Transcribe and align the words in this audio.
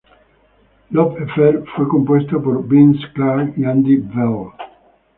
Love 0.89 1.21
Affair 1.21 1.63
fue 1.75 1.87
compuesta 1.87 2.39
por 2.39 2.67
Vince 2.67 3.03
Clarke 3.13 3.53
y 3.55 3.65
Andy 3.65 3.97
Bell. 3.97 4.47